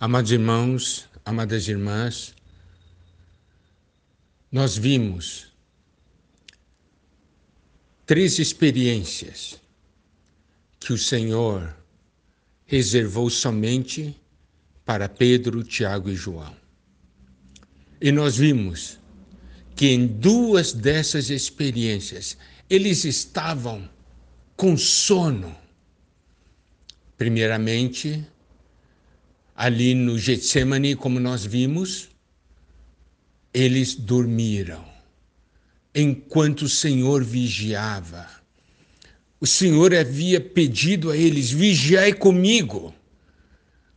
Amados 0.00 0.30
irmãos, 0.30 1.08
amadas 1.24 1.66
irmãs, 1.66 2.32
nós 4.52 4.76
vimos 4.76 5.52
três 8.06 8.38
experiências 8.38 9.60
que 10.78 10.92
o 10.92 10.98
Senhor 10.98 11.76
reservou 12.64 13.28
somente 13.28 14.16
para 14.84 15.08
Pedro, 15.08 15.64
Tiago 15.64 16.08
e 16.08 16.14
João. 16.14 16.54
E 18.00 18.12
nós 18.12 18.36
vimos 18.36 19.00
que 19.74 19.88
em 19.88 20.06
duas 20.06 20.72
dessas 20.72 21.28
experiências 21.28 22.38
eles 22.70 23.04
estavam 23.04 23.90
com 24.56 24.76
sono. 24.76 25.56
Primeiramente, 27.16 28.24
ali 29.58 29.92
no 29.92 30.16
Getsemane, 30.16 30.94
como 30.94 31.18
nós 31.18 31.44
vimos, 31.44 32.08
eles 33.52 33.96
dormiram 33.96 34.84
enquanto 35.92 36.62
o 36.62 36.68
Senhor 36.68 37.24
vigiava. 37.24 38.24
O 39.40 39.46
Senhor 39.48 39.92
havia 39.92 40.40
pedido 40.40 41.10
a 41.10 41.16
eles: 41.16 41.50
vigiai 41.50 42.12
comigo. 42.12 42.94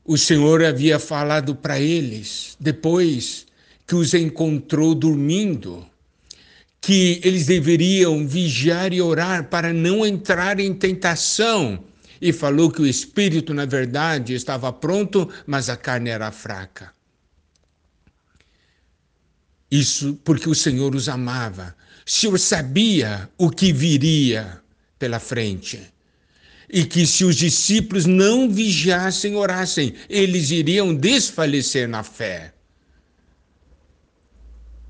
O 0.03 0.17
Senhor 0.17 0.63
havia 0.63 0.97
falado 0.97 1.55
para 1.55 1.79
eles, 1.79 2.57
depois 2.59 3.45
que 3.85 3.93
os 3.93 4.15
encontrou 4.15 4.95
dormindo, 4.95 5.85
que 6.81 7.21
eles 7.23 7.45
deveriam 7.45 8.27
vigiar 8.27 8.91
e 8.93 8.99
orar 8.99 9.47
para 9.47 9.71
não 9.71 10.03
entrar 10.03 10.59
em 10.59 10.73
tentação 10.73 11.83
e 12.21 12.31
falou 12.31 12.69
que 12.69 12.81
o 12.81 12.85
espírito, 12.85 13.53
na 13.53 13.65
verdade, 13.65 14.35
estava 14.35 14.71
pronto, 14.71 15.27
mas 15.47 15.69
a 15.69 15.75
carne 15.75 16.11
era 16.11 16.31
fraca. 16.31 16.93
Isso 19.71 20.19
porque 20.23 20.47
o 20.47 20.53
Senhor 20.53 20.93
os 20.93 21.09
amava. 21.09 21.75
O 22.05 22.09
Senhor 22.11 22.37
sabia 22.37 23.29
o 23.37 23.49
que 23.49 23.73
viria 23.73 24.61
pela 24.99 25.19
frente. 25.19 25.81
E 26.69 26.85
que 26.85 27.07
se 27.07 27.25
os 27.25 27.35
discípulos 27.35 28.05
não 28.05 28.49
vigiassem, 28.49 29.35
orassem, 29.35 29.95
eles 30.07 30.51
iriam 30.51 30.93
desfalecer 30.93 31.87
na 31.87 32.03
fé. 32.03 32.53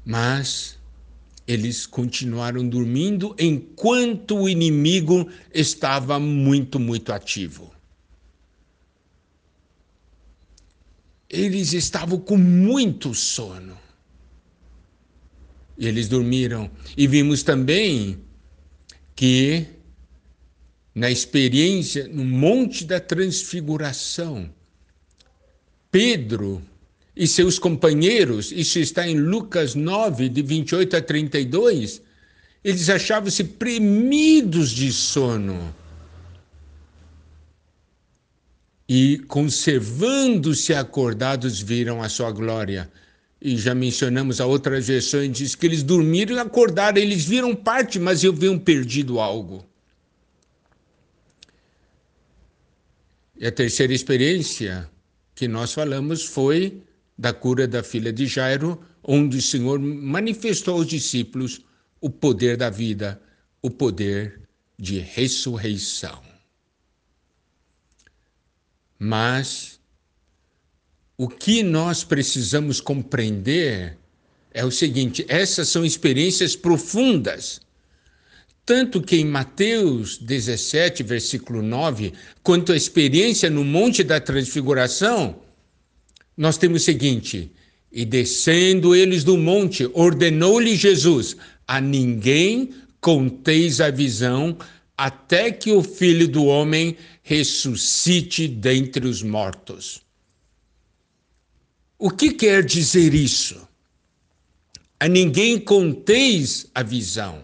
Mas 0.03 0.80
eles 1.51 1.85
continuaram 1.85 2.67
dormindo 2.67 3.35
enquanto 3.37 4.37
o 4.37 4.47
inimigo 4.47 5.29
estava 5.53 6.17
muito, 6.17 6.79
muito 6.79 7.11
ativo. 7.11 7.69
Eles 11.29 11.73
estavam 11.73 12.19
com 12.19 12.37
muito 12.37 13.13
sono. 13.13 13.77
E 15.77 15.87
eles 15.87 16.07
dormiram. 16.07 16.71
E 16.95 17.05
vimos 17.05 17.43
também 17.43 18.19
que 19.13 19.65
na 20.95 21.11
experiência 21.11 22.07
no 22.07 22.23
Monte 22.23 22.85
da 22.85 22.99
Transfiguração, 22.99 24.49
Pedro 25.89 26.61
e 27.15 27.27
seus 27.27 27.59
companheiros, 27.59 28.51
isso 28.51 28.79
está 28.79 29.07
em 29.07 29.19
Lucas 29.19 29.75
9, 29.75 30.29
de 30.29 30.41
28 30.41 30.95
a 30.95 31.01
32, 31.01 32.01
eles 32.63 32.89
achavam-se 32.89 33.43
premidos 33.43 34.69
de 34.71 34.91
sono. 34.91 35.75
E, 38.87 39.19
conservando-se 39.27 40.73
acordados, 40.73 41.61
viram 41.61 42.01
a 42.01 42.09
sua 42.09 42.31
glória. 42.31 42.91
E 43.41 43.57
já 43.57 43.73
mencionamos 43.73 44.39
a 44.39 44.45
outra 44.45 44.79
versão, 44.79 45.27
diz 45.27 45.55
que 45.55 45.65
eles 45.65 45.81
dormiram 45.81 46.35
e 46.35 46.39
acordaram, 46.39 47.01
eles 47.01 47.25
viram 47.25 47.55
parte, 47.55 47.97
mas 47.99 48.23
haviam 48.23 48.59
perdido 48.59 49.19
algo. 49.19 49.65
E 53.37 53.47
a 53.47 53.51
terceira 53.51 53.93
experiência 53.93 54.87
que 55.33 55.47
nós 55.47 55.73
falamos 55.73 56.23
foi 56.23 56.83
da 57.17 57.33
cura 57.33 57.67
da 57.67 57.83
filha 57.83 58.11
de 58.11 58.25
Jairo, 58.25 58.81
onde 59.03 59.37
o 59.37 59.41
Senhor 59.41 59.79
manifestou 59.79 60.75
aos 60.75 60.87
discípulos 60.87 61.61
o 61.99 62.09
poder 62.09 62.57
da 62.57 62.69
vida, 62.69 63.21
o 63.61 63.69
poder 63.69 64.41
de 64.77 64.99
ressurreição. 64.99 66.21
Mas 68.97 69.79
o 71.17 71.27
que 71.27 71.61
nós 71.61 72.03
precisamos 72.03 72.81
compreender 72.81 73.97
é 74.51 74.65
o 74.65 74.71
seguinte: 74.71 75.25
essas 75.27 75.69
são 75.69 75.85
experiências 75.85 76.55
profundas. 76.55 77.61
Tanto 78.65 79.01
que 79.01 79.17
em 79.17 79.25
Mateus 79.25 80.17
17, 80.17 81.03
versículo 81.03 81.61
9, 81.61 82.13
quanto 82.43 82.71
a 82.71 82.75
experiência 82.75 83.49
no 83.49 83.65
Monte 83.65 84.03
da 84.03 84.19
Transfiguração, 84.19 85.41
nós 86.41 86.57
temos 86.57 86.81
o 86.81 86.85
seguinte: 86.85 87.51
e 87.91 88.03
descendo 88.03 88.95
eles 88.95 89.23
do 89.23 89.37
monte, 89.37 89.87
ordenou-lhe 89.93 90.75
Jesus: 90.75 91.37
a 91.67 91.79
ninguém 91.79 92.71
conteis 92.99 93.79
a 93.79 93.91
visão, 93.91 94.57
até 94.97 95.51
que 95.51 95.71
o 95.71 95.83
filho 95.83 96.27
do 96.27 96.45
homem 96.45 96.97
ressuscite 97.21 98.47
dentre 98.47 99.07
os 99.07 99.21
mortos. 99.21 100.01
O 101.99 102.09
que 102.09 102.31
quer 102.33 102.65
dizer 102.65 103.13
isso? 103.13 103.61
A 104.99 105.07
ninguém 105.07 105.59
conteis 105.59 106.65
a 106.73 106.81
visão, 106.81 107.43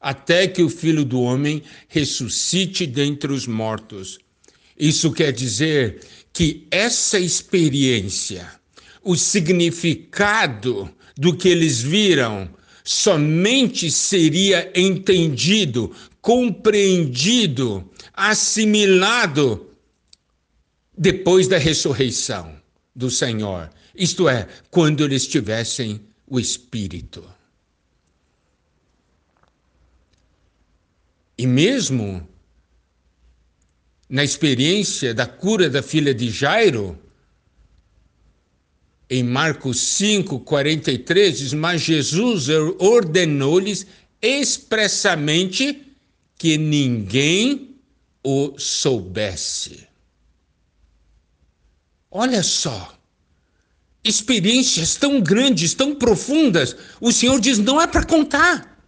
até 0.00 0.48
que 0.48 0.62
o 0.62 0.70
filho 0.70 1.04
do 1.04 1.20
homem 1.20 1.62
ressuscite 1.88 2.86
dentre 2.86 3.30
os 3.30 3.46
mortos. 3.46 4.18
Isso 4.78 5.12
quer 5.12 5.30
dizer 5.30 6.00
que 6.38 6.68
essa 6.70 7.18
experiência, 7.18 8.48
o 9.02 9.16
significado 9.16 10.88
do 11.16 11.36
que 11.36 11.48
eles 11.48 11.80
viram, 11.80 12.48
somente 12.84 13.90
seria 13.90 14.70
entendido, 14.72 15.92
compreendido, 16.20 17.90
assimilado 18.14 19.68
depois 20.96 21.48
da 21.48 21.58
ressurreição 21.58 22.54
do 22.94 23.10
Senhor. 23.10 23.68
Isto 23.92 24.28
é, 24.28 24.46
quando 24.70 25.02
eles 25.02 25.26
tivessem 25.26 26.00
o 26.24 26.38
Espírito. 26.38 27.28
E 31.36 31.48
mesmo 31.48 32.28
na 34.08 34.24
experiência 34.24 35.12
da 35.12 35.26
cura 35.26 35.68
da 35.68 35.82
filha 35.82 36.14
de 36.14 36.30
Jairo, 36.30 36.98
em 39.10 39.22
Marcos 39.22 39.80
5, 39.80 40.40
43, 40.40 41.38
diz: 41.38 41.52
Mas 41.52 41.82
Jesus 41.82 42.48
ordenou-lhes 42.78 43.86
expressamente 44.20 45.94
que 46.36 46.56
ninguém 46.56 47.76
o 48.22 48.58
soubesse. 48.58 49.86
Olha 52.10 52.42
só, 52.42 52.98
experiências 54.02 54.96
tão 54.96 55.20
grandes, 55.20 55.74
tão 55.74 55.94
profundas, 55.94 56.76
o 57.00 57.12
Senhor 57.12 57.40
diz: 57.40 57.58
não 57.58 57.80
é 57.80 57.86
para 57.86 58.04
contar. 58.04 58.78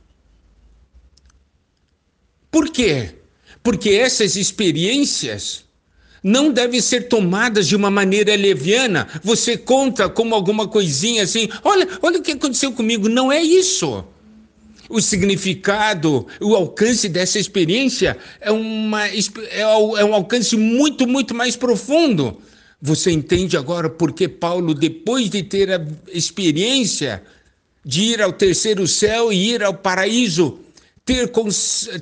Por 2.50 2.70
quê? 2.70 3.19
Porque 3.62 3.90
essas 3.90 4.36
experiências 4.36 5.64
não 6.22 6.52
devem 6.52 6.80
ser 6.80 7.08
tomadas 7.08 7.66
de 7.66 7.74
uma 7.74 7.90
maneira 7.90 8.34
leviana. 8.36 9.08
Você 9.22 9.56
conta 9.56 10.08
como 10.08 10.34
alguma 10.34 10.68
coisinha 10.68 11.22
assim, 11.22 11.48
olha, 11.64 11.88
olha 12.02 12.18
o 12.18 12.22
que 12.22 12.32
aconteceu 12.32 12.72
comigo. 12.72 13.08
Não 13.08 13.32
é 13.32 13.42
isso. 13.42 14.04
O 14.88 15.00
significado, 15.00 16.26
o 16.40 16.54
alcance 16.54 17.08
dessa 17.08 17.38
experiência 17.38 18.18
é, 18.40 18.50
uma, 18.50 19.06
é, 19.06 19.20
é 19.60 20.04
um 20.04 20.14
alcance 20.14 20.56
muito, 20.56 21.06
muito 21.06 21.34
mais 21.34 21.56
profundo. 21.56 22.36
Você 22.82 23.10
entende 23.10 23.56
agora 23.56 23.88
porque 23.88 24.26
Paulo, 24.28 24.74
depois 24.74 25.30
de 25.30 25.42
ter 25.42 25.70
a 25.70 25.86
experiência 26.12 27.22
de 27.84 28.02
ir 28.02 28.22
ao 28.22 28.32
terceiro 28.32 28.86
céu 28.86 29.32
e 29.32 29.54
ir 29.54 29.62
ao 29.62 29.74
paraíso, 29.74 30.58
ter, 31.04 31.30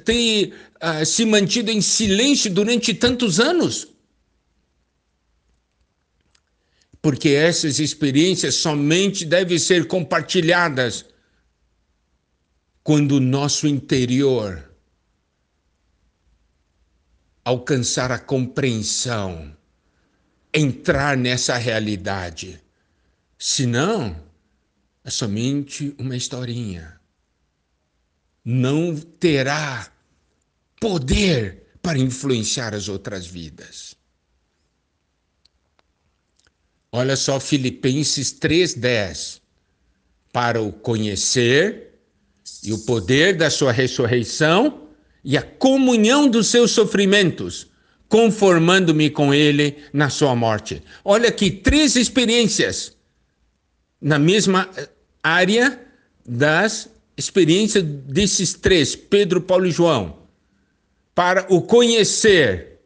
ter 0.04 0.52
uh, 0.82 1.04
se 1.04 1.24
mantido 1.24 1.70
em 1.70 1.80
silêncio 1.80 2.50
durante 2.50 2.94
tantos 2.94 3.38
anos? 3.38 3.88
Porque 7.00 7.30
essas 7.30 7.78
experiências 7.78 8.56
somente 8.56 9.24
devem 9.24 9.58
ser 9.58 9.86
compartilhadas 9.86 11.04
quando 12.82 13.12
o 13.12 13.20
nosso 13.20 13.66
interior 13.66 14.68
alcançar 17.44 18.10
a 18.10 18.18
compreensão 18.18 19.56
entrar 20.52 21.16
nessa 21.16 21.56
realidade. 21.56 22.60
Senão, 23.38 24.20
é 25.04 25.10
somente 25.10 25.94
uma 25.98 26.16
historinha. 26.16 27.00
Não 28.44 28.96
terá 28.96 29.90
poder 30.80 31.64
para 31.82 31.98
influenciar 31.98 32.74
as 32.74 32.88
outras 32.88 33.26
vidas. 33.26 33.96
Olha 36.90 37.16
só 37.16 37.38
Filipenses 37.38 38.32
3:10. 38.32 39.40
Para 40.32 40.60
o 40.60 40.72
conhecer 40.72 41.94
e 42.62 42.72
o 42.72 42.78
poder 42.80 43.36
da 43.36 43.50
sua 43.50 43.72
ressurreição 43.72 44.88
e 45.24 45.36
a 45.36 45.42
comunhão 45.42 46.28
dos 46.28 46.48
seus 46.48 46.70
sofrimentos, 46.70 47.66
conformando-me 48.08 49.10
com 49.10 49.32
ele 49.34 49.76
na 49.92 50.08
sua 50.10 50.34
morte. 50.34 50.82
Olha 51.04 51.28
aqui, 51.28 51.50
três 51.50 51.96
experiências 51.96 52.96
na 54.00 54.18
mesma 54.18 54.68
área 55.22 55.80
das 56.26 56.88
experiências 57.16 57.82
desses 57.82 58.54
três, 58.54 58.94
Pedro, 58.94 59.40
Paulo 59.40 59.66
e 59.66 59.72
João. 59.72 60.17
Para 61.18 61.46
o 61.48 61.60
conhecer, 61.60 62.78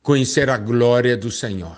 conhecer 0.00 0.48
a 0.48 0.56
glória 0.56 1.16
do 1.16 1.28
Senhor. 1.28 1.76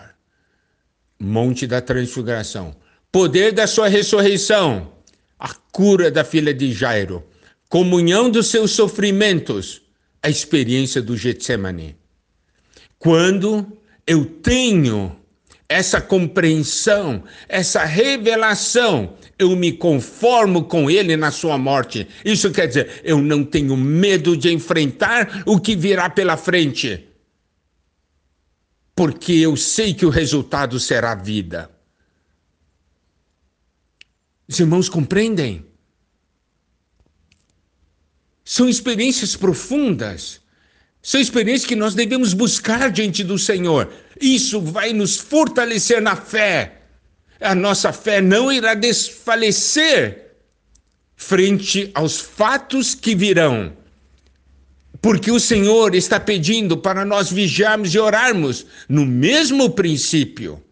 Monte 1.19 1.67
da 1.67 1.81
Transfiguração. 1.81 2.77
Poder 3.11 3.51
da 3.51 3.67
sua 3.67 3.89
ressurreição, 3.89 4.93
a 5.39 5.55
cura 5.73 6.11
da 6.11 6.23
filha 6.23 6.53
de 6.53 6.71
Jairo. 6.71 7.25
Comunhão 7.67 8.29
dos 8.29 8.49
seus 8.49 8.73
sofrimentos, 8.73 9.81
a 10.23 10.29
experiência 10.29 11.01
do 11.01 11.17
Getsemane. 11.17 11.97
Quando 12.99 13.67
eu 14.07 14.27
tenho 14.27 15.19
essa 15.67 15.99
compreensão, 15.99 17.25
essa 17.49 17.87
revelação, 17.87 19.17
eu 19.39 19.55
me 19.57 19.73
conformo 19.73 20.65
com 20.65 20.91
ele 20.91 21.17
na 21.17 21.31
sua 21.31 21.59
morte. 21.59 22.07
Isso 22.25 22.51
quer 22.51 22.67
dizer, 22.67 23.03
eu 23.05 23.21
não 23.21 23.45
tenho 23.45 23.77
medo 23.77 24.37
de 24.37 24.53
enfrentar 24.53 25.43
o 25.47 25.61
que 25.61 25.75
virá 25.75 26.09
pela 26.09 26.37
frente. 26.37 27.09
Porque 28.95 29.33
eu 29.33 29.57
sei 29.57 29.93
que 29.93 30.07
o 30.07 30.11
resultado 30.11 30.79
será 30.79 31.15
vida. 31.15 31.71
Os 34.47 34.61
irmãos 34.61 34.89
compreendem? 34.89 35.67
São 38.45 38.69
experiências 38.69 39.35
profundas 39.35 40.45
são 41.05 41.21
experiências 41.21 41.69
que 41.69 41.77
nós 41.77 41.95
devemos 41.95 42.33
buscar 42.33 42.91
diante 42.91 43.23
do 43.23 43.39
Senhor. 43.39 43.93
Isso 44.19 44.59
vai 44.59 44.95
nos 44.95 45.19
fortalecer 45.19 46.01
na 46.01 46.17
fé. 46.17 46.84
A 47.45 47.55
nossa 47.55 47.93
fé 47.93 48.23
não 48.23 48.51
irá 48.51 48.75
desfalecer 48.75 50.33
frente 51.15 51.91
aos 51.95 52.19
fatos 52.19 52.95
que 52.95 53.15
virão. 53.15 53.77
Porque 55.01 55.31
o 55.31 55.39
Senhor 55.39 55.95
está 55.95 56.19
pedindo 56.19 56.79
para 56.79 57.05
nós 57.05 57.31
vigiarmos 57.31 57.95
e 57.95 57.99
orarmos 57.99 58.67
no 58.89 59.05
mesmo 59.05 59.69
princípio. 59.71 60.63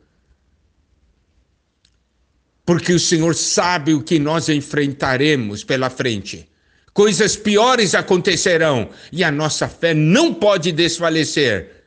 Porque 2.64 2.94
o 2.94 2.98
Senhor 2.98 3.34
sabe 3.34 3.92
o 3.92 4.02
que 4.02 4.18
nós 4.18 4.48
enfrentaremos 4.48 5.62
pela 5.62 5.90
frente. 5.90 6.48
Coisas 6.94 7.36
piores 7.36 7.94
acontecerão 7.94 8.88
e 9.12 9.22
a 9.22 9.30
nossa 9.30 9.68
fé 9.68 9.92
não 9.92 10.32
pode 10.32 10.72
desfalecer. 10.72 11.84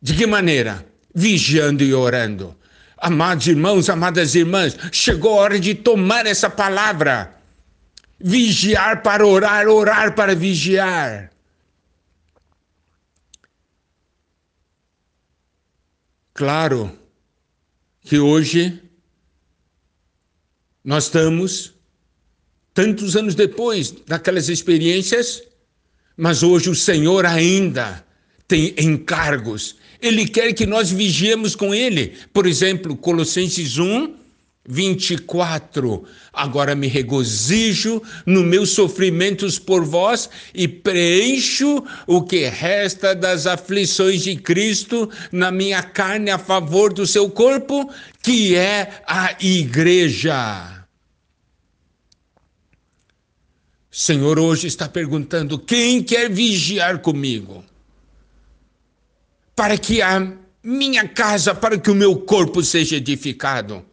De 0.00 0.14
que 0.14 0.26
maneira? 0.26 0.86
Vigiando 1.12 1.82
e 1.82 1.92
orando. 1.92 2.56
Amados 3.04 3.48
irmãos, 3.48 3.90
amadas 3.90 4.36
irmãs, 4.36 4.78
chegou 4.92 5.32
a 5.32 5.42
hora 5.42 5.58
de 5.58 5.74
tomar 5.74 6.24
essa 6.24 6.48
palavra. 6.48 7.36
Vigiar 8.20 9.02
para 9.02 9.26
orar, 9.26 9.66
orar 9.66 10.14
para 10.14 10.36
vigiar. 10.36 11.32
Claro 16.32 16.96
que 18.02 18.20
hoje 18.20 18.80
nós 20.84 21.06
estamos 21.06 21.74
tantos 22.72 23.16
anos 23.16 23.34
depois 23.34 23.90
daquelas 24.06 24.48
experiências, 24.48 25.42
mas 26.16 26.44
hoje 26.44 26.70
o 26.70 26.74
Senhor 26.76 27.26
ainda 27.26 28.06
tem 28.46 28.72
encargos. 28.78 29.81
Ele 30.02 30.26
quer 30.26 30.52
que 30.52 30.66
nós 30.66 30.90
vigiemos 30.90 31.54
com 31.54 31.72
ele. 31.72 32.14
Por 32.32 32.44
exemplo, 32.44 32.96
Colossenses 32.96 33.78
1, 33.78 34.14
24. 34.68 36.04
Agora 36.32 36.74
me 36.74 36.86
regozijo 36.88 38.02
nos 38.26 38.44
meus 38.44 38.70
sofrimentos 38.70 39.58
por 39.58 39.84
vós 39.84 40.28
e 40.54 40.66
preencho 40.66 41.84
o 42.06 42.22
que 42.22 42.48
resta 42.48 43.14
das 43.14 43.46
aflições 43.46 44.22
de 44.22 44.36
Cristo 44.36 45.08
na 45.30 45.50
minha 45.50 45.82
carne 45.82 46.30
a 46.30 46.38
favor 46.38 46.92
do 46.92 47.06
seu 47.06 47.30
corpo, 47.30 47.88
que 48.22 48.56
é 48.56 49.02
a 49.06 49.36
igreja. 49.40 50.84
Senhor 53.90 54.38
hoje 54.38 54.66
está 54.66 54.88
perguntando: 54.88 55.58
quem 55.58 56.02
quer 56.02 56.30
vigiar 56.30 57.00
comigo? 57.00 57.62
Para 59.54 59.76
que 59.78 60.00
a 60.00 60.32
minha 60.62 61.08
casa, 61.08 61.54
para 61.54 61.78
que 61.78 61.90
o 61.90 61.94
meu 61.94 62.16
corpo 62.20 62.62
seja 62.62 62.96
edificado. 62.96 63.84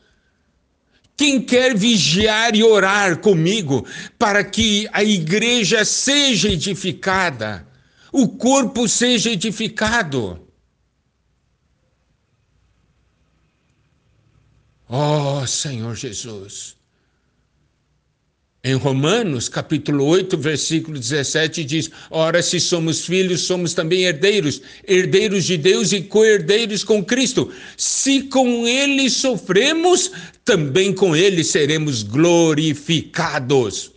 Quem 1.18 1.42
quer 1.42 1.76
vigiar 1.76 2.56
e 2.56 2.64
orar 2.64 3.18
comigo 3.18 3.86
para 4.18 4.42
que 4.44 4.88
a 4.94 5.04
igreja 5.04 5.84
seja 5.84 6.50
edificada, 6.50 7.68
o 8.10 8.30
corpo 8.30 8.88
seja 8.88 9.30
edificado? 9.30 10.48
Oh, 14.88 15.46
Senhor 15.46 15.94
Jesus. 15.94 16.79
Em 18.62 18.74
Romanos, 18.74 19.48
capítulo 19.48 20.04
8, 20.06 20.38
versículo 20.38 21.00
17, 21.00 21.64
diz: 21.64 21.90
Ora, 22.12 22.42
se 22.44 22.60
somos 22.60 23.06
filhos, 23.06 23.44
somos 23.44 23.74
também 23.74 24.04
herdeiros, 24.04 24.62
herdeiros 24.86 25.46
de 25.46 25.56
Deus 25.56 25.94
e 25.94 26.02
co-herdeiros 26.02 26.84
com 26.84 27.02
Cristo. 27.02 27.50
Se 27.78 28.24
com 28.24 28.68
Ele 28.68 29.10
sofremos, 29.10 30.12
também 30.44 30.94
com 30.94 31.16
Ele 31.16 31.42
seremos 31.42 32.04
glorificados. 32.04 33.94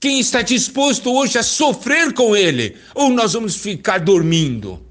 Quem 0.00 0.18
está 0.18 0.40
disposto 0.40 1.12
hoje 1.12 1.36
a 1.36 1.42
sofrer 1.42 2.14
com 2.14 2.34
Ele? 2.34 2.74
Ou 2.94 3.10
nós 3.10 3.34
vamos 3.34 3.54
ficar 3.54 3.98
dormindo? 3.98 4.82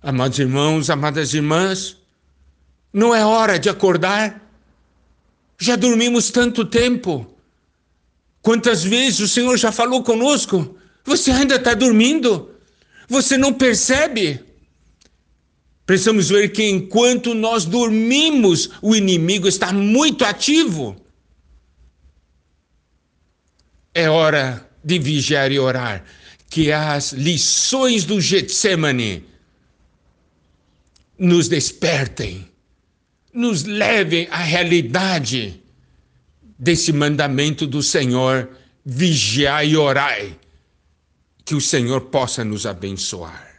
Amados 0.00 0.38
irmãos, 0.38 0.88
amadas 0.88 1.34
irmãs, 1.34 1.98
não 2.90 3.14
é 3.14 3.22
hora 3.22 3.58
de 3.58 3.68
acordar? 3.68 4.43
Já 5.58 5.76
dormimos 5.76 6.30
tanto 6.30 6.64
tempo. 6.64 7.26
Quantas 8.42 8.84
vezes 8.84 9.20
o 9.20 9.28
Senhor 9.28 9.56
já 9.56 9.72
falou 9.72 10.02
conosco? 10.02 10.76
Você 11.04 11.30
ainda 11.30 11.56
está 11.56 11.74
dormindo? 11.74 12.50
Você 13.08 13.36
não 13.36 13.52
percebe? 13.52 14.40
Precisamos 15.86 16.28
ver 16.30 16.50
que 16.52 16.68
enquanto 16.68 17.34
nós 17.34 17.64
dormimos, 17.64 18.70
o 18.80 18.94
inimigo 18.94 19.46
está 19.46 19.72
muito 19.72 20.24
ativo. 20.24 20.96
É 23.94 24.08
hora 24.08 24.68
de 24.82 24.98
vigiar 24.98 25.52
e 25.52 25.58
orar. 25.58 26.04
Que 26.48 26.72
as 26.72 27.12
lições 27.12 28.04
do 28.04 28.20
Getsemane 28.20 29.24
nos 31.18 31.48
despertem 31.48 32.48
nos 33.34 33.64
levem 33.64 34.28
à 34.30 34.38
realidade 34.38 35.62
desse 36.58 36.92
mandamento 36.92 37.66
do 37.66 37.82
Senhor: 37.82 38.48
vigiai 38.84 39.70
e 39.70 39.76
orai, 39.76 40.38
que 41.44 41.54
o 41.54 41.60
Senhor 41.60 42.02
possa 42.02 42.44
nos 42.44 42.64
abençoar. 42.64 43.53